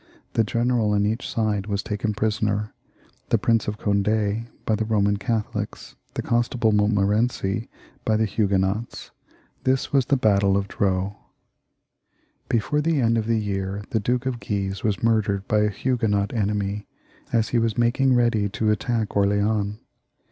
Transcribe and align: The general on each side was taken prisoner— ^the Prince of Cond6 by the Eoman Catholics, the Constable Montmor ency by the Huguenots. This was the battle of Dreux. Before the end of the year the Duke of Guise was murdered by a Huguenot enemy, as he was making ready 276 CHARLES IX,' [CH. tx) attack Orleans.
The 0.33 0.43
general 0.43 0.93
on 0.93 1.05
each 1.05 1.29
side 1.29 1.67
was 1.67 1.83
taken 1.83 2.15
prisoner— 2.15 2.73
^the 3.29 3.39
Prince 3.39 3.67
of 3.67 3.77
Cond6 3.77 4.47
by 4.65 4.73
the 4.73 4.83
Eoman 4.85 5.19
Catholics, 5.19 5.95
the 6.15 6.23
Constable 6.23 6.71
Montmor 6.71 7.15
ency 7.15 7.69
by 8.03 8.17
the 8.17 8.25
Huguenots. 8.25 9.11
This 9.63 9.93
was 9.93 10.07
the 10.07 10.17
battle 10.17 10.57
of 10.57 10.67
Dreux. 10.67 11.13
Before 12.49 12.81
the 12.81 12.99
end 12.99 13.15
of 13.15 13.27
the 13.27 13.37
year 13.39 13.83
the 13.91 13.99
Duke 13.99 14.25
of 14.25 14.39
Guise 14.39 14.83
was 14.83 15.03
murdered 15.03 15.47
by 15.47 15.59
a 15.59 15.69
Huguenot 15.69 16.33
enemy, 16.33 16.87
as 17.31 17.49
he 17.49 17.59
was 17.59 17.77
making 17.77 18.15
ready 18.15 18.49
276 18.49 18.57
CHARLES 18.57 18.57
IX,' 18.57 18.57
[CH. 18.57 18.65
tx) 18.65 18.71
attack 18.73 19.15
Orleans. 19.15 19.77